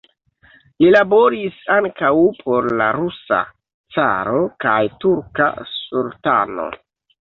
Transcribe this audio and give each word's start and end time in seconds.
Li 0.83 0.87
laboris 0.95 1.59
ankaŭ 1.75 2.09
por 2.41 2.71
la 2.81 2.89
rusa 2.99 3.45
caro 4.01 4.43
kaj 4.69 4.83
turka 5.07 5.55
sultano. 5.79 6.73